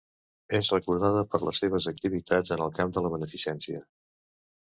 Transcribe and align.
És 0.59 0.69
recordada 0.75 1.21
per 1.33 1.39
les 1.47 1.59
seves 1.65 1.85
activitats 1.91 2.55
en 2.57 2.65
el 2.67 2.73
camp 2.79 2.95
de 2.95 3.03
la 3.07 3.11
beneficència. 3.17 3.83